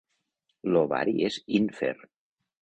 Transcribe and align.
L'ovari 0.71 1.13
és 1.27 1.37
ínfer. 1.59 1.93